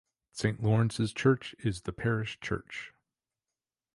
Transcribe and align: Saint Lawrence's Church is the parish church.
Saint 0.31 0.63
Lawrence's 0.63 1.13
Church 1.13 1.53
is 1.59 1.81
the 1.83 1.93
parish 1.93 2.39
church. 2.39 2.91